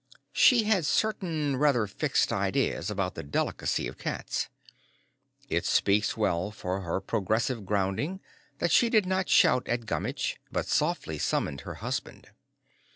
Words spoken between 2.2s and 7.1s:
ideas about the delicacy of cats. It speaks well for her